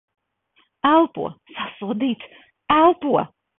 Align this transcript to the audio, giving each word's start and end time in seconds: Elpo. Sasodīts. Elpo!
Elpo. 0.91 1.27
Sasodīts. 1.59 2.27
Elpo! 2.79 3.25